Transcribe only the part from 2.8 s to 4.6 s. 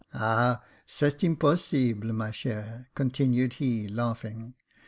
continued he, laughing.